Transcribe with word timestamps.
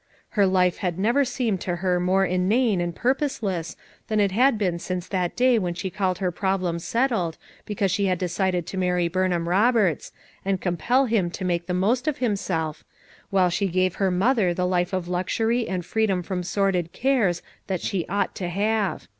Her 0.29 0.47
life 0.47 0.77
had 0.77 0.97
never 0.97 1.23
seemed 1.23 1.61
to 1.61 1.75
her 1.75 1.99
more 1.99 2.25
inane 2.25 2.81
and 2.81 2.95
purposeless 2.95 3.75
than 4.07 4.19
it 4.19 4.31
had 4.31 4.57
since 4.81 5.07
that 5.07 5.35
day 5.35 5.59
when 5.59 5.75
she 5.75 5.91
called 5.91 6.17
her 6.17 6.31
problem 6.31 6.79
settled 6.79 7.37
because 7.67 7.91
she 7.91 8.07
had 8.07 8.17
decided 8.17 8.65
to 8.65 8.79
marry 8.79 9.07
Burn 9.07 9.29
ham 9.29 9.45
Eoberts, 9.45 10.11
and 10.43 10.59
compel 10.59 11.05
him 11.05 11.29
to 11.29 11.45
make 11.45 11.67
the 11.67 11.75
most 11.75 12.07
of 12.07 12.17
himself, 12.17 12.83
while 13.29 13.51
she 13.51 13.67
gave 13.67 13.93
her 13.97 14.09
mother 14.09 14.55
the 14.55 14.65
life 14.65 14.91
of 14.91 15.07
luxury 15.07 15.67
and 15.69 15.85
freedom 15.85 16.23
from 16.23 16.41
sordid 16.41 16.93
cares 16.93 17.43
that 17.67 17.81
she 17.81 18.07
ought 18.07 18.33
to 18.33 18.49
have. 18.49 19.07